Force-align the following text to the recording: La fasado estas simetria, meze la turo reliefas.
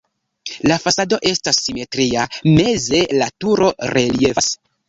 La 0.71 0.77
fasado 0.85 1.19
estas 1.33 1.59
simetria, 1.65 2.25
meze 2.57 3.05
la 3.21 3.31
turo 3.45 3.73
reliefas. 3.97 4.53